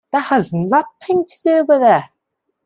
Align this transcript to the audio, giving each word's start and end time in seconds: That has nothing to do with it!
That 0.11 0.21
has 0.29 0.51
nothing 0.51 1.25
to 1.25 1.35
do 1.43 1.65
with 1.69 1.83
it! 1.83 2.05